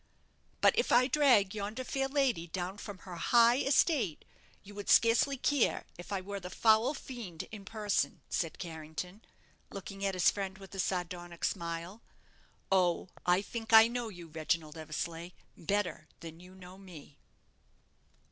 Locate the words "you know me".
16.39-17.19